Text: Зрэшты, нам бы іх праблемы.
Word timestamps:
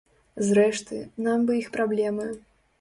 Зрэшты, 0.47 0.97
нам 1.27 1.45
бы 1.51 1.61
іх 1.61 1.71
праблемы. 1.79 2.29